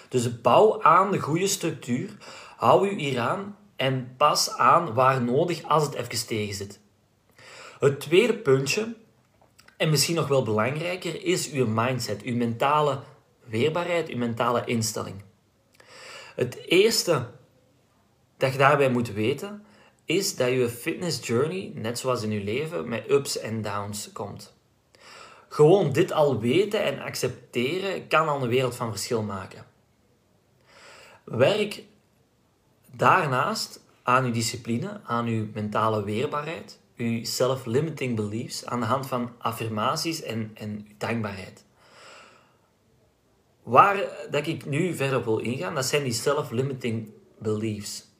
Dus 0.09 0.41
bouw 0.41 0.83
aan 0.83 1.11
de 1.11 1.19
goede 1.19 1.47
structuur, 1.47 2.09
hou 2.57 2.89
je 2.89 2.95
hieraan 2.95 3.57
en 3.75 4.13
pas 4.17 4.49
aan 4.57 4.93
waar 4.93 5.21
nodig 5.21 5.63
als 5.63 5.83
het 5.83 5.93
even 5.93 6.27
tegen 6.27 6.55
zit. 6.55 6.79
Het 7.79 7.99
tweede 7.99 8.37
puntje, 8.37 8.95
en 9.77 9.89
misschien 9.89 10.15
nog 10.15 10.27
wel 10.27 10.43
belangrijker, 10.43 11.23
is 11.23 11.51
uw 11.51 11.67
mindset, 11.67 12.21
uw 12.21 12.35
mentale 12.35 12.99
weerbaarheid, 13.43 14.09
uw 14.09 14.17
mentale 14.17 14.61
instelling. 14.65 15.23
Het 16.35 16.55
eerste 16.65 17.39
dat 18.41 18.51
je 18.51 18.57
daarbij 18.57 18.89
moet 18.89 19.13
weten, 19.13 19.65
is 20.05 20.35
dat 20.35 20.49
je 20.49 20.69
fitness 20.69 21.27
journey, 21.27 21.71
net 21.75 21.99
zoals 21.99 22.23
in 22.23 22.31
je 22.31 22.43
leven, 22.43 22.89
met 22.89 23.09
ups 23.09 23.39
en 23.39 23.61
downs 23.61 24.11
komt. 24.11 24.53
Gewoon 25.49 25.91
dit 25.91 26.11
al 26.11 26.39
weten 26.39 26.83
en 26.83 26.99
accepteren 26.99 28.07
kan 28.07 28.27
al 28.27 28.41
een 28.41 28.49
wereld 28.49 28.75
van 28.75 28.89
verschil 28.89 29.21
maken. 29.21 29.65
Werk 31.23 31.83
daarnaast 32.95 33.83
aan 34.03 34.25
je 34.25 34.31
discipline, 34.31 35.01
aan 35.03 35.25
je 35.25 35.49
mentale 35.53 36.03
weerbaarheid, 36.03 36.79
je 36.95 37.25
self-limiting 37.25 38.15
beliefs 38.15 38.65
aan 38.65 38.79
de 38.79 38.85
hand 38.85 39.07
van 39.07 39.31
affirmaties 39.37 40.21
en, 40.21 40.51
en 40.53 40.87
dankbaarheid. 40.97 41.65
Waar 43.63 43.97
dat 44.31 44.47
ik 44.47 44.65
nu 44.65 44.95
verder 44.95 45.17
op 45.17 45.25
wil 45.25 45.39
ingaan, 45.39 45.75
dat 45.75 45.85
zijn 45.85 46.03
die 46.03 46.13
self-limiting 46.13 47.09
beliefs. 47.39 48.10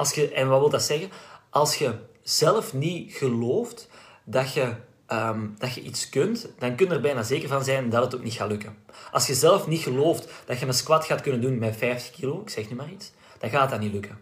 Als 0.00 0.12
je, 0.12 0.32
en 0.32 0.48
wat 0.48 0.60
wil 0.60 0.70
dat 0.70 0.82
zeggen? 0.82 1.10
Als 1.50 1.76
je 1.76 1.94
zelf 2.22 2.74
niet 2.74 3.12
gelooft 3.12 3.88
dat 4.24 4.52
je, 4.52 4.74
ehm, 5.06 5.46
dat 5.58 5.74
je 5.74 5.80
iets 5.80 6.08
kunt, 6.08 6.48
dan 6.58 6.74
kun 6.74 6.88
je 6.88 6.94
er 6.94 7.00
bijna 7.00 7.22
zeker 7.22 7.48
van 7.48 7.64
zijn 7.64 7.90
dat 7.90 8.02
het 8.02 8.14
ook 8.14 8.22
niet 8.22 8.32
gaat 8.32 8.48
lukken. 8.48 8.76
Als 9.12 9.26
je 9.26 9.34
zelf 9.34 9.66
niet 9.66 9.82
gelooft 9.82 10.28
dat 10.46 10.58
je 10.58 10.66
een 10.66 10.74
squat 10.74 11.04
gaat 11.04 11.20
kunnen 11.20 11.40
doen 11.40 11.58
met 11.58 11.76
50 11.76 12.10
kilo, 12.10 12.40
ik 12.40 12.50
zeg 12.50 12.68
nu 12.68 12.76
maar 12.76 12.90
iets, 12.90 13.12
dan 13.38 13.50
gaat 13.50 13.70
dat 13.70 13.80
niet 13.80 13.92
lukken. 13.92 14.18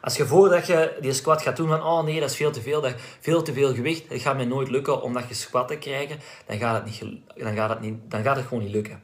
Als 0.00 0.16
je 0.16 0.26
voordat 0.26 0.66
je 0.66 0.96
die 1.00 1.12
squat 1.12 1.42
gaat 1.42 1.56
doen 1.56 1.68
van, 1.68 1.82
oh 1.82 2.04
nee, 2.04 2.20
dat 2.20 2.30
is 2.30 2.36
veel 2.36 2.52
te 2.52 2.62
veel, 2.62 2.80
dat, 2.80 2.94
veel 3.20 3.42
te 3.42 3.52
veel 3.52 3.74
gewicht, 3.74 4.08
dat 4.10 4.20
gaat 4.20 4.36
mij 4.36 4.44
nooit 4.44 4.68
lukken 4.68 5.02
omdat 5.02 5.28
je 5.28 5.34
squat 5.34 5.68
te 5.68 5.76
krijgen, 5.76 6.18
dan 6.46 6.58
gaat 6.58 6.74
het, 6.74 6.84
niet, 6.84 7.20
dan 7.34 7.54
gaat 7.54 7.70
het, 7.70 7.80
niet, 7.80 7.98
dan 8.08 8.22
gaat 8.22 8.36
het 8.36 8.46
gewoon 8.46 8.62
niet 8.62 8.72
lukken. 8.72 9.02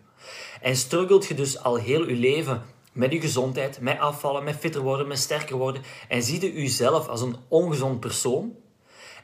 En 0.60 0.76
struggelt 0.76 1.26
je 1.26 1.34
dus 1.34 1.62
al 1.62 1.76
heel 1.76 2.08
je 2.08 2.14
leven 2.14 2.62
met 2.98 3.12
je 3.12 3.20
gezondheid, 3.20 3.80
met 3.80 3.98
afvallen, 3.98 4.44
met 4.44 4.56
fitter 4.56 4.80
worden, 4.80 5.08
met 5.08 5.18
sterker 5.18 5.56
worden. 5.56 5.82
En 6.08 6.22
zie 6.22 6.40
je 6.40 6.52
jezelf 6.52 7.08
als 7.08 7.20
een 7.20 7.36
ongezond 7.48 8.00
persoon. 8.00 8.56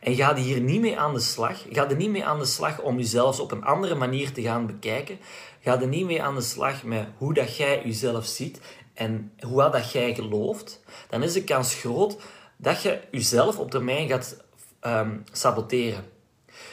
En 0.01 0.15
ga 0.15 0.37
hier 0.37 0.61
niet 0.61 0.81
mee 0.81 0.99
aan 0.99 1.15
de 1.15 1.21
slag. 1.21 1.65
Ga 1.71 1.91
er 1.91 1.97
niet 1.97 2.11
mee 2.11 2.25
aan 2.25 2.39
de 2.39 2.45
slag 2.45 2.81
om 2.81 2.97
jezelf 2.97 3.41
op 3.41 3.53
een 3.53 3.65
andere 3.65 3.95
manier 3.95 4.33
te 4.33 4.43
gaan 4.43 4.67
bekijken. 4.67 5.19
Ga 5.61 5.81
er 5.81 5.89
niet 5.89 6.07
mee 6.07 6.23
aan 6.23 6.35
de 6.35 6.41
slag 6.41 6.83
met 6.85 7.07
hoe 7.19 7.35
dat 7.35 7.57
jij 7.57 7.83
jezelf 7.85 8.25
ziet 8.25 8.61
en 8.95 9.33
hoe 9.47 9.71
dat 9.71 9.93
jij 9.93 10.15
gelooft. 10.15 10.83
Dan 11.09 11.23
is 11.23 11.33
de 11.33 11.45
kans 11.45 11.75
groot 11.75 12.17
dat 12.57 12.83
je 12.83 13.01
jezelf 13.11 13.59
op 13.59 13.71
termijn 13.71 14.09
gaat 14.09 14.45
um, 14.83 15.25
saboteren. 15.33 16.05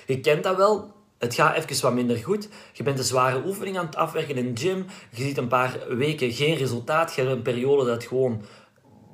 Je 0.08 0.20
kent 0.20 0.44
dat 0.44 0.58
wel, 0.58 0.94
het 1.22 1.34
gaat 1.34 1.56
even 1.56 1.82
wat 1.82 1.94
minder 1.94 2.18
goed. 2.18 2.50
Je 2.74 2.84
bent 2.84 2.98
een 2.98 3.04
zware 3.04 3.46
oefening 3.46 3.78
aan 3.78 3.86
het 3.86 3.96
afwerken 3.96 4.38
in 4.38 4.54
de 4.54 4.62
gym. 4.62 4.86
Je 5.10 5.24
ziet 5.24 5.38
een 5.38 5.48
paar 5.48 5.80
weken 5.98 6.32
geen 6.32 6.56
resultaat. 6.56 7.16
Je 7.16 7.22
hebt 7.22 7.34
een 7.34 7.42
periode 7.42 7.86
dat 7.86 8.04
gewoon 8.04 8.42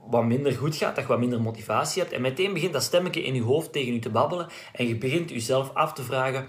wat 0.10 0.26
minder 0.26 0.52
goed 0.52 0.76
gaat, 0.76 0.96
dat 0.96 1.04
je 1.04 1.10
wat 1.10 1.20
minder 1.20 1.42
motivatie 1.42 2.02
hebt. 2.02 2.14
En 2.14 2.22
meteen 2.22 2.54
begint 2.54 2.74
dat 2.74 2.84
stemmetje 2.84 3.24
in 3.24 3.34
je 3.34 3.42
hoofd 3.42 3.72
tegen 3.72 3.94
je 3.94 4.00
te 4.00 4.10
babbelen. 4.10 4.48
En 4.74 4.88
je 4.88 4.98
begint 4.98 5.30
jezelf 5.30 5.74
af 5.74 5.94
te 5.94 6.04
vragen 6.04 6.48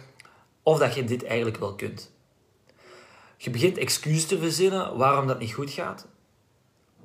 of 0.63 0.79
dat 0.79 0.95
je 0.95 1.05
dit 1.05 1.25
eigenlijk 1.25 1.59
wel 1.59 1.75
kunt. 1.75 2.13
Je 3.37 3.51
begint 3.51 3.79
excuses 3.79 4.27
te 4.27 4.39
verzinnen 4.39 4.97
waarom 4.97 5.27
dat 5.27 5.39
niet 5.39 5.53
goed 5.53 5.71
gaat. 5.71 6.09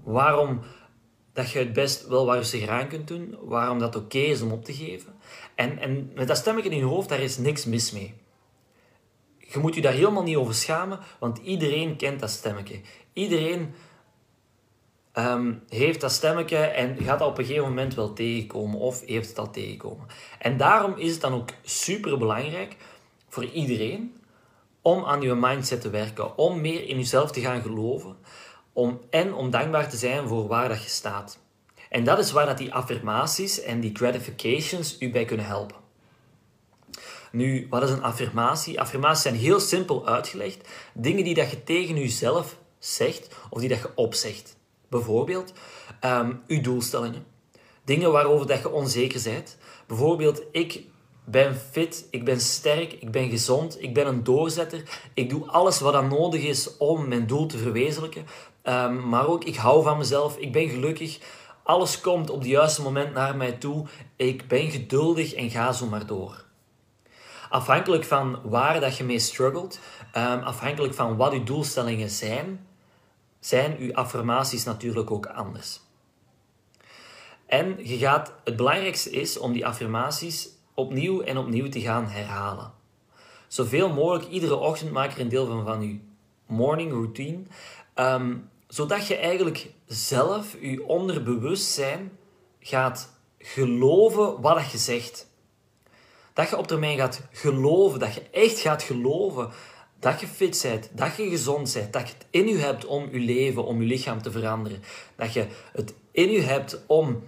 Waarom 0.04 0.60
dat 1.34 1.52
je 1.52 1.60
het 1.60 1.74
best 1.74 2.08
wel 2.08 2.26
waar 2.26 2.56
je 2.56 2.70
aan 2.70 2.88
kunt 2.88 3.08
doen. 3.08 3.38
Waarom 3.42 3.80
dat 3.80 3.96
oké 3.96 4.18
is 4.18 4.42
om 4.42 4.52
op 4.52 4.66
te 4.66 4.74
geven. 4.74 5.16
En, 5.56 5.80
en 5.80 6.12
met 6.16 6.28
dat 6.28 6.38
stemmetje 6.38 6.70
in 6.70 6.78
je 6.78 6.84
hoofd, 6.84 7.10
daar 7.10 7.20
is 7.20 7.38
niks 7.38 7.66
mis 7.66 7.92
mee. 7.92 8.14
Je 9.54 9.60
moet 9.60 9.76
je 9.76 9.82
daar 9.82 9.94
helemaal 9.94 10.24
niet 10.24 10.36
over 10.36 10.54
schamen, 10.54 11.00
want 11.20 11.38
iedereen 11.38 11.96
kent 11.96 12.20
dat 12.20 12.30
stemmetje. 12.30 12.82
Iedereen 13.14 13.74
um, 15.14 15.64
heeft 15.70 16.02
dat 16.02 16.12
stemmetje 16.12 16.58
en 16.58 16.98
gaat 16.98 17.20
dat 17.20 17.28
op 17.28 17.38
een 17.38 17.46
gegeven 17.46 17.68
moment 17.68 17.96
wel 17.96 18.14
tegenkomen 18.14 18.80
of 18.80 19.06
heeft 19.06 19.30
het 19.30 19.40
al 19.40 19.52
tegenkomen. 19.52 20.08
En 20.40 20.58
daarom 20.58 20.98
is 20.98 21.12
het 21.12 21.22
dan 21.22 21.34
ook 21.34 21.50
super 21.64 22.18
belangrijk 22.18 22.76
voor 23.30 23.46
iedereen 23.46 24.18
om 24.82 25.06
aan 25.06 25.22
je 25.22 25.36
mindset 25.36 25.82
te 25.82 25.90
werken, 25.90 26.38
om 26.38 26.62
meer 26.62 26.88
in 26.88 26.98
jezelf 26.98 27.32
te 27.32 27.42
gaan 27.42 27.62
geloven 27.62 28.16
om, 28.74 29.00
en 29.10 29.34
om 29.34 29.50
dankbaar 29.50 29.90
te 29.90 29.98
zijn 29.98 30.28
voor 30.28 30.48
waar 30.48 30.70
dat 30.70 30.84
je 30.84 30.90
staat. 30.90 31.40
En 31.90 32.04
dat 32.04 32.20
is 32.20 32.32
waar 32.32 32.46
dat 32.46 32.58
die 32.58 32.74
affirmaties 32.74 33.62
en 33.62 33.80
die 33.80 33.96
gratifications 33.96 34.96
u 35.00 35.12
bij 35.12 35.26
kunnen 35.26 35.46
helpen. 35.46 35.83
Nu, 37.36 37.68
wat 37.70 37.84
is 37.84 37.90
een 37.90 38.04
affirmatie? 38.04 38.80
Affirmaties 38.80 39.22
zijn 39.22 39.36
heel 39.36 39.60
simpel 39.60 40.08
uitgelegd. 40.08 40.70
Dingen 40.94 41.24
die 41.24 41.34
dat 41.34 41.50
je 41.50 41.64
tegen 41.64 41.96
jezelf 41.96 42.58
zegt 42.80 43.36
of 43.50 43.60
die 43.60 43.70
dat 43.70 43.80
je 43.80 43.92
opzegt. 43.96 44.58
Bijvoorbeeld, 44.90 45.54
um, 46.06 46.42
uw 46.48 46.62
doelstellingen. 46.62 47.26
Dingen 47.84 48.12
waarover 48.12 48.48
dat 48.48 48.60
je 48.60 48.72
onzeker 48.72 49.22
bent. 49.24 49.58
Bijvoorbeeld, 49.88 50.42
ik 50.52 50.82
ben 51.26 51.56
fit, 51.72 52.08
ik 52.10 52.26
ben 52.26 52.40
sterk, 52.40 52.94
ik 52.94 53.12
ben 53.12 53.30
gezond, 53.30 53.82
ik 53.82 53.94
ben 53.94 54.08
een 54.08 54.24
doorzetter. 54.24 54.84
Ik 55.14 55.30
doe 55.30 55.48
alles 55.48 55.80
wat 55.80 55.94
dan 55.94 56.08
nodig 56.08 56.44
is 56.44 56.78
om 56.78 57.08
mijn 57.08 57.28
doel 57.28 57.46
te 57.46 57.58
verwezenlijken. 57.58 58.26
Um, 58.64 59.10
maar 59.10 59.28
ook, 59.28 59.44
ik 59.44 59.56
hou 59.56 59.84
van 59.84 59.98
mezelf, 59.98 60.38
ik 60.38 60.52
ben 60.52 60.70
gelukkig. 60.70 61.20
Alles 61.64 62.02
komt 62.02 62.30
op 62.30 62.40
het 62.40 62.50
juiste 62.50 62.82
moment 62.82 63.14
naar 63.14 63.36
mij 63.36 63.52
toe. 63.52 63.86
Ik 64.16 64.48
ben 64.48 64.72
geduldig 64.72 65.34
en 65.34 65.50
ga 65.50 65.72
zo 65.72 65.86
maar 65.86 66.06
door 66.06 66.44
afhankelijk 67.54 68.04
van 68.04 68.40
waar 68.44 68.80
dat 68.80 68.98
je 68.98 69.04
mee 69.04 69.20
struggelt, 69.20 69.80
um, 70.18 70.40
afhankelijk 70.40 70.94
van 70.94 71.16
wat 71.16 71.34
je 71.34 71.44
doelstellingen 71.44 72.10
zijn, 72.10 72.68
zijn 73.40 73.78
uw 73.78 73.94
affirmaties 73.94 74.64
natuurlijk 74.64 75.12
ook 75.12 75.26
anders. 75.26 75.80
En 77.46 77.88
je 77.88 77.98
gaat, 77.98 78.34
het 78.44 78.56
belangrijkste 78.56 79.10
is 79.10 79.38
om 79.38 79.54
die 79.54 79.66
affirmaties 79.66 80.50
opnieuw 80.74 81.22
en 81.22 81.38
opnieuw 81.38 81.70
te 81.70 81.82
gaan 81.82 82.08
herhalen. 82.08 82.72
Zoveel 83.48 83.90
mogelijk, 83.90 84.30
iedere 84.30 84.56
ochtend 84.56 84.92
maak 84.92 85.12
er 85.12 85.20
een 85.20 85.30
deel 85.30 85.46
van 85.46 85.66
van 85.66 85.82
je 85.82 86.00
morning 86.46 86.92
routine. 86.92 87.44
Ehm, 87.94 88.36
zodat 88.68 89.08
je 89.08 89.16
eigenlijk 89.16 89.72
zelf, 89.86 90.56
je 90.62 90.86
onderbewustzijn, 90.86 92.12
gaat 92.60 93.14
geloven 93.38 94.42
wat 94.42 94.72
je 94.72 94.78
zegt. 94.78 95.32
Dat 96.34 96.50
je 96.50 96.58
op 96.58 96.68
termijn 96.68 96.98
gaat 96.98 97.22
geloven, 97.32 98.00
dat 98.00 98.14
je 98.14 98.24
echt 98.32 98.60
gaat 98.60 98.84
geloven 98.84 99.52
dat 100.04 100.20
je 100.20 100.28
fit 100.28 100.60
bent, 100.62 100.90
dat 100.94 101.16
je 101.16 101.30
gezond 101.30 101.74
bent, 101.74 101.94
dat 101.94 102.08
je 102.08 102.14
het 102.14 102.26
in 102.30 102.48
je 102.48 102.58
hebt 102.58 102.86
om 102.86 103.10
je 103.12 103.20
leven, 103.20 103.66
om 103.66 103.82
je 103.82 103.88
lichaam 103.88 104.22
te 104.22 104.32
veranderen. 104.32 104.84
Dat 105.16 105.34
je 105.34 105.48
het 105.74 105.94
in 106.12 106.32
je 106.32 106.42
hebt 106.42 106.84
om 106.88 107.24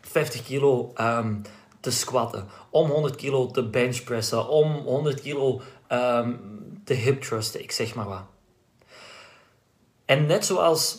50 0.00 0.44
kilo 0.44 0.92
um, 1.00 1.42
te 1.80 1.90
squatten, 1.90 2.46
om 2.70 2.90
100 2.90 3.16
kilo 3.16 3.46
te 3.46 3.68
benchpressen, 3.68 4.48
om 4.48 4.72
100 4.72 5.20
kilo 5.20 5.60
um, 5.92 6.40
te 6.84 6.94
hip 6.94 7.22
thrusten, 7.22 7.62
ik 7.62 7.72
zeg 7.72 7.94
maar 7.94 8.08
wat. 8.08 8.24
En 10.04 10.26
net 10.26 10.44
zoals 10.44 10.98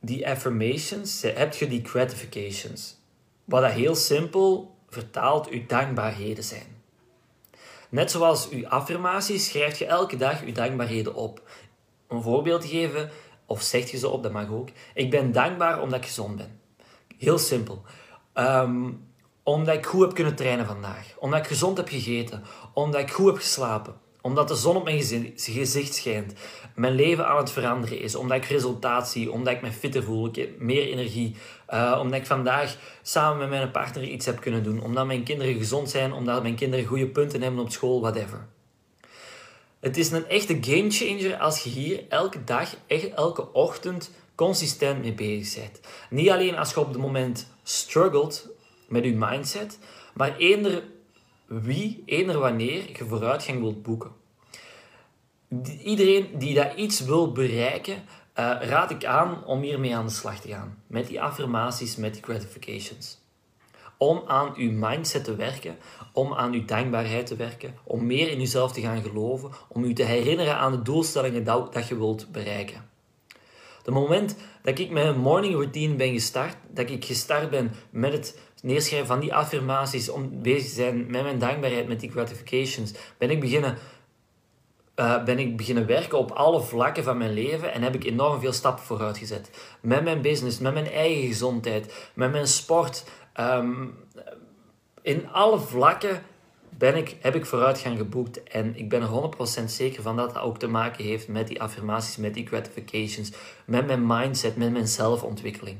die 0.00 0.28
affirmations, 0.28 1.22
heb 1.22 1.54
je 1.54 1.68
die 1.68 1.84
gratifications. 1.84 2.96
Wat 3.44 3.62
dat 3.62 3.72
heel 3.72 3.94
simpel 3.94 4.76
vertaald 4.92 5.48
uw 5.48 5.66
dankbaarheden 5.66 6.44
zijn. 6.44 6.82
Net 7.88 8.10
zoals 8.10 8.48
uw 8.48 8.68
affirmaties 8.68 9.46
schrijf 9.46 9.78
je 9.78 9.86
elke 9.86 10.16
dag 10.16 10.42
uw 10.42 10.52
dankbaarheden 10.52 11.14
op. 11.14 11.42
Om 12.08 12.16
een 12.16 12.22
voorbeeld 12.22 12.60
te 12.60 12.68
geven, 12.68 13.10
of 13.46 13.62
zeg 13.62 13.90
je 13.90 13.98
ze 13.98 14.08
op, 14.08 14.22
dat 14.22 14.32
mag 14.32 14.50
ook. 14.50 14.68
Ik 14.94 15.10
ben 15.10 15.32
dankbaar 15.32 15.82
omdat 15.82 15.98
ik 15.98 16.06
gezond 16.06 16.36
ben. 16.36 16.60
Heel 17.18 17.38
simpel. 17.38 17.82
Ehm, 18.32 18.90
omdat 19.42 19.74
ik 19.74 19.86
goed 19.86 20.00
heb 20.00 20.14
kunnen 20.14 20.34
trainen 20.34 20.66
vandaag. 20.66 21.14
Omdat 21.18 21.38
ik 21.38 21.46
gezond 21.46 21.76
heb 21.76 21.88
gegeten. 21.88 22.42
Omdat 22.74 23.00
ik 23.00 23.10
goed 23.10 23.26
heb 23.26 23.36
geslapen. 23.36 23.94
Omdat 24.22 24.48
de 24.48 24.54
zon 24.54 24.76
op 24.76 24.84
mijn 24.84 25.02
gezicht 25.34 25.94
schijnt. 25.94 26.32
Mijn 26.74 26.94
leven 26.94 27.26
aan 27.26 27.36
het 27.36 27.50
veranderen 27.50 28.00
is. 28.00 28.14
Omdat 28.14 28.36
ik 28.36 28.44
resultaat 28.44 29.08
zie. 29.08 29.32
Omdat 29.32 29.52
ik 29.52 29.62
me 29.62 29.72
fitter 29.72 30.02
voel. 30.02 30.26
Ik 30.26 30.36
heb 30.36 30.60
meer 30.60 30.88
energie. 30.88 31.36
Uh, 31.70 31.98
omdat 32.00 32.18
ik 32.20 32.26
vandaag 32.26 32.76
samen 33.02 33.38
met 33.38 33.48
mijn 33.48 33.70
partner 33.70 34.04
iets 34.04 34.26
heb 34.26 34.40
kunnen 34.40 34.62
doen. 34.62 34.82
Omdat 34.82 35.06
mijn 35.06 35.22
kinderen 35.22 35.54
gezond 35.54 35.90
zijn. 35.90 36.12
Omdat 36.12 36.42
mijn 36.42 36.54
kinderen 36.54 36.86
goede 36.86 37.08
punten 37.08 37.42
hebben 37.42 37.60
op 37.60 37.70
school. 37.70 38.00
Whatever. 38.00 38.48
Het 39.82 39.96
is 39.96 40.10
een 40.10 40.28
echte 40.28 40.58
gamechanger 40.60 41.36
als 41.36 41.62
je 41.62 41.70
hier 41.70 42.04
elke 42.08 42.44
dag, 42.44 42.74
echt 42.86 43.14
elke 43.14 43.52
ochtend 43.52 44.10
consistent 44.34 45.02
mee 45.02 45.12
bezig 45.12 45.62
bent. 45.62 45.80
Niet 46.10 46.30
alleen 46.30 46.56
als 46.56 46.70
je 46.70 46.80
op 46.80 46.88
het 46.88 46.96
moment 46.96 47.46
struggelt 47.62 48.48
met 48.88 49.04
je 49.04 49.14
mindset, 49.16 49.78
maar 50.14 50.36
eender 50.36 50.82
wie, 51.60 52.02
eender 52.06 52.38
wanneer 52.38 52.88
je 52.98 53.04
vooruitgang 53.04 53.60
wilt 53.60 53.82
boeken. 53.82 54.10
Iedereen 55.82 56.38
die 56.38 56.54
dat 56.54 56.72
iets 56.76 57.00
wil 57.00 57.32
bereiken, 57.32 57.94
uh, 57.94 58.56
raad 58.60 58.90
ik 58.90 59.04
aan 59.04 59.44
om 59.44 59.60
hiermee 59.60 59.96
aan 59.96 60.06
de 60.06 60.12
slag 60.12 60.40
te 60.40 60.48
gaan. 60.48 60.82
Met 60.86 61.06
die 61.06 61.22
affirmaties, 61.22 61.96
met 61.96 62.12
die 62.14 62.22
gratifications. 62.22 63.20
Om 63.96 64.22
aan 64.26 64.54
uw 64.56 64.70
mindset 64.70 65.24
te 65.24 65.36
werken, 65.36 65.76
om 66.12 66.34
aan 66.34 66.52
uw 66.52 66.64
dankbaarheid 66.64 67.26
te 67.26 67.36
werken, 67.36 67.74
om 67.84 68.06
meer 68.06 68.30
in 68.30 68.38
jezelf 68.38 68.72
te 68.72 68.80
gaan 68.80 69.02
geloven, 69.02 69.50
om 69.68 69.84
u 69.84 69.92
te 69.92 70.02
herinneren 70.02 70.56
aan 70.56 70.72
de 70.72 70.82
doelstellingen 70.82 71.44
dat, 71.44 71.72
dat 71.72 71.88
je 71.88 71.98
wilt 71.98 72.32
bereiken. 72.32 72.90
De 73.82 73.90
moment 73.90 74.36
dat 74.62 74.78
ik 74.78 74.90
een 74.90 75.20
morning 75.20 75.54
routine 75.54 75.94
ben 75.94 76.12
gestart, 76.12 76.56
dat 76.70 76.90
ik 76.90 77.04
gestart 77.04 77.50
ben 77.50 77.72
met 77.90 78.12
het 78.12 78.38
neerschrijven 78.62 79.08
van 79.08 79.20
die 79.20 79.34
affirmaties, 79.34 80.08
om 80.08 80.42
bezig 80.42 80.68
te 80.68 80.74
zijn 80.74 81.10
met 81.10 81.22
mijn 81.22 81.38
dankbaarheid, 81.38 81.88
met 81.88 82.00
die 82.00 82.10
gratifications, 82.10 82.92
ben 83.18 83.30
ik 83.30 83.40
beginnen, 83.40 83.78
uh, 84.96 85.24
ben 85.24 85.38
ik 85.38 85.56
beginnen 85.56 85.86
werken 85.86 86.18
op 86.18 86.30
alle 86.30 86.60
vlakken 86.60 87.04
van 87.04 87.18
mijn 87.18 87.32
leven 87.32 87.72
en 87.72 87.82
heb 87.82 87.94
ik 87.94 88.04
enorm 88.04 88.40
veel 88.40 88.52
stappen 88.52 88.84
vooruit 88.84 89.18
gezet. 89.18 89.50
Met 89.80 90.04
mijn 90.04 90.20
business, 90.20 90.58
met 90.58 90.72
mijn 90.72 90.90
eigen 90.90 91.26
gezondheid, 91.26 92.10
met 92.14 92.30
mijn 92.30 92.46
sport. 92.46 93.04
Um, 93.40 93.94
in 95.02 95.28
alle 95.30 95.58
vlakken 95.58 96.22
ben 96.78 96.96
ik, 96.96 97.16
heb 97.20 97.34
ik 97.34 97.46
vooruitgang 97.46 97.98
geboekt. 97.98 98.42
En 98.42 98.76
ik 98.76 98.88
ben 98.88 99.02
er 99.02 99.60
100% 99.60 99.64
zeker 99.64 100.02
van 100.02 100.16
dat 100.16 100.34
dat 100.34 100.42
ook 100.42 100.58
te 100.58 100.66
maken 100.66 101.04
heeft 101.04 101.28
met 101.28 101.48
die 101.48 101.62
affirmaties, 101.62 102.16
met 102.16 102.34
die 102.34 102.46
gratifications, 102.46 103.32
met 103.64 103.86
mijn 103.86 104.06
mindset, 104.06 104.56
met 104.56 104.72
mijn 104.72 104.88
zelfontwikkeling. 104.88 105.78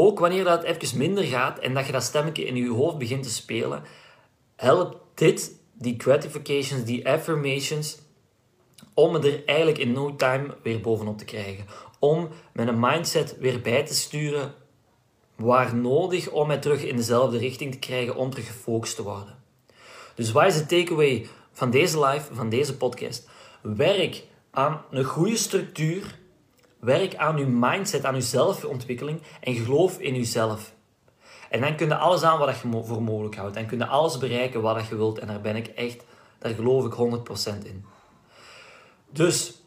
Ook 0.00 0.18
wanneer 0.18 0.44
dat 0.44 0.62
even 0.62 0.98
minder 0.98 1.24
gaat 1.24 1.58
en 1.58 1.74
dat 1.74 1.86
je 1.86 1.92
dat 1.92 2.02
stemmetje 2.02 2.44
in 2.44 2.56
je 2.56 2.70
hoofd 2.70 2.98
begint 2.98 3.22
te 3.22 3.30
spelen, 3.30 3.82
helpt 4.56 4.96
dit, 5.14 5.52
die 5.72 5.94
gratifications, 5.98 6.84
die 6.84 7.08
affirmations, 7.08 7.98
om 8.94 9.12
me 9.12 9.18
er 9.18 9.44
eigenlijk 9.44 9.78
in 9.78 9.92
no 9.92 10.16
time 10.16 10.56
weer 10.62 10.80
bovenop 10.80 11.18
te 11.18 11.24
krijgen. 11.24 11.64
Om 11.98 12.28
mijn 12.52 12.80
mindset 12.80 13.36
weer 13.38 13.60
bij 13.60 13.86
te 13.86 13.94
sturen 13.94 14.54
waar 15.36 15.74
nodig 15.74 16.30
om 16.30 16.46
mij 16.46 16.58
terug 16.58 16.84
in 16.84 16.96
dezelfde 16.96 17.38
richting 17.38 17.72
te 17.72 17.78
krijgen, 17.78 18.16
om 18.16 18.30
terug 18.30 18.46
gefocust 18.46 18.96
te 18.96 19.02
worden. 19.02 19.36
Dus 20.14 20.32
wat 20.32 20.46
is 20.46 20.56
de 20.56 20.66
takeaway 20.66 21.26
van 21.52 21.70
deze 21.70 22.04
live, 22.04 22.34
van 22.34 22.48
deze 22.48 22.76
podcast? 22.76 23.28
Werk 23.62 24.24
aan 24.50 24.82
een 24.90 25.04
goede 25.04 25.36
structuur. 25.36 26.18
Werk 26.78 27.16
aan 27.16 27.36
uw 27.36 27.48
mindset, 27.48 28.04
aan 28.04 28.14
uw 28.14 28.20
zelfontwikkeling 28.20 29.22
en 29.40 29.54
geloof 29.54 29.98
in 29.98 30.14
uzelf. 30.14 30.74
En 31.50 31.60
dan 31.60 31.76
kun 31.76 31.88
je 31.88 31.96
alles 31.96 32.22
aan 32.22 32.38
wat 32.38 32.60
je 32.60 32.82
voor 32.84 33.02
mogelijk 33.02 33.36
houdt. 33.36 33.56
En 33.56 33.66
kun 33.66 33.78
je 33.78 33.86
alles 33.86 34.18
bereiken 34.18 34.62
wat 34.62 34.86
je 34.86 34.96
wilt. 34.96 35.18
En 35.18 35.26
daar 35.26 35.40
ben 35.40 35.56
ik 35.56 35.66
echt, 35.66 36.04
daar 36.38 36.54
geloof 36.54 36.84
ik 36.84 36.92
100% 36.92 37.66
in. 37.66 37.84
Dus, 39.10 39.62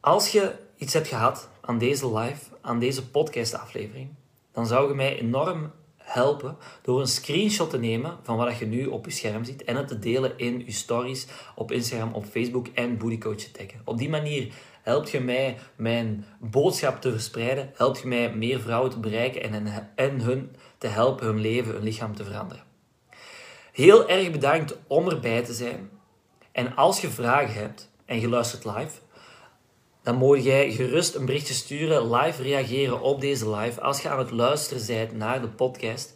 als 0.00 0.32
je 0.32 0.54
iets 0.76 0.92
hebt 0.92 1.08
gehad 1.08 1.48
aan 1.60 1.78
deze 1.78 2.18
live, 2.18 2.44
aan 2.60 2.78
deze 2.78 3.10
podcast 3.10 3.54
aflevering, 3.54 4.14
dan 4.52 4.66
zou 4.66 4.88
je 4.88 4.94
mij 4.94 5.18
enorm 5.18 5.72
helpen 5.96 6.56
door 6.82 7.00
een 7.00 7.06
screenshot 7.06 7.70
te 7.70 7.78
nemen 7.78 8.18
van 8.22 8.36
wat 8.36 8.58
je 8.58 8.66
nu 8.66 8.86
op 8.86 9.04
je 9.04 9.10
scherm 9.10 9.44
ziet 9.44 9.64
en 9.64 9.76
het 9.76 9.88
te 9.88 9.98
delen 9.98 10.38
in 10.38 10.62
je 10.64 10.72
stories 10.72 11.26
op 11.54 11.72
Instagram, 11.72 12.12
op 12.12 12.24
Facebook 12.24 12.66
en 12.66 12.98
Bootycoach 12.98 13.36
te 13.36 13.50
taggen. 13.50 13.80
Op 13.84 13.98
die 13.98 14.08
manier 14.08 14.52
helpt 14.86 15.10
je 15.10 15.20
mij 15.20 15.58
mijn 15.76 16.24
boodschap 16.40 17.00
te 17.00 17.10
verspreiden, 17.10 17.70
helpt 17.74 18.00
je 18.00 18.08
mij 18.08 18.34
meer 18.34 18.60
vrouwen 18.60 18.90
te 18.90 18.98
bereiken 18.98 19.42
en, 19.42 19.92
en 19.94 20.20
hun 20.20 20.56
te 20.78 20.86
helpen 20.86 21.26
hun 21.26 21.40
leven, 21.40 21.72
hun 21.72 21.82
lichaam 21.82 22.14
te 22.14 22.24
veranderen. 22.24 22.62
Heel 23.72 24.08
erg 24.08 24.30
bedankt 24.30 24.76
om 24.86 25.08
erbij 25.08 25.42
te 25.42 25.52
zijn. 25.52 25.90
En 26.52 26.76
als 26.76 27.00
je 27.00 27.08
vragen 27.08 27.54
hebt 27.54 27.90
en 28.04 28.20
je 28.20 28.28
luistert 28.28 28.64
live, 28.64 28.98
dan 30.02 30.16
moet 30.16 30.44
jij 30.44 30.70
gerust 30.70 31.14
een 31.14 31.26
berichtje 31.26 31.54
sturen, 31.54 32.14
live 32.14 32.42
reageren 32.42 33.00
op 33.00 33.20
deze 33.20 33.50
live. 33.50 33.80
Als 33.80 34.02
je 34.02 34.08
aan 34.08 34.18
het 34.18 34.30
luisteren 34.30 34.86
bent 34.86 35.12
naar 35.12 35.40
de 35.40 35.48
podcast, 35.48 36.15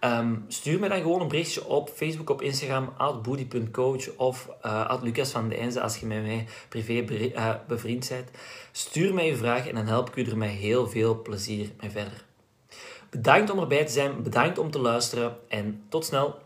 ehm, 0.00 0.34
stuur 0.48 0.80
me 0.80 0.88
dan 0.88 1.00
gewoon 1.00 1.20
een 1.20 1.28
berichtje 1.28 1.66
op 1.66 1.88
Facebook, 1.88 2.30
op 2.30 2.42
Instagram, 2.42 2.92
@boody.coach 3.22 4.16
of 4.16 4.48
uh, 4.66 4.94
Lucas 5.02 5.30
van 5.30 5.48
de 5.48 5.56
Eenze 5.56 5.80
als 5.80 5.96
je 5.96 6.06
met 6.06 6.22
mij 6.22 6.46
privé 6.68 6.92
uh, 6.92 7.54
bevriend 7.66 8.08
bent. 8.08 8.30
Stuur 8.72 9.14
mij 9.14 9.26
je 9.26 9.36
vraag 9.36 9.68
en 9.68 9.74
dan 9.74 9.86
help 9.86 10.08
ik 10.08 10.16
u 10.16 10.30
er 10.30 10.36
met 10.36 10.50
heel 10.50 10.88
veel 10.88 11.22
plezier 11.22 11.70
mee 11.80 11.90
verder. 11.90 12.24
Bedankt 13.10 13.50
om 13.50 13.58
erbij 13.58 13.84
te 13.84 13.92
zijn, 13.92 14.22
bedankt 14.22 14.58
om 14.58 14.70
te 14.70 14.78
luisteren 14.78 15.36
en 15.48 15.82
tot 15.88 16.04
snel. 16.04 16.38